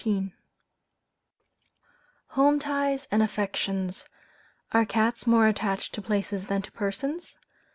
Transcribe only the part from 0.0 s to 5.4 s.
[See Note M, Addenda.] HOME TIES AND AFFECTIONS. Are cats